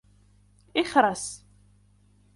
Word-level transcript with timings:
اخرس! 0.75 1.43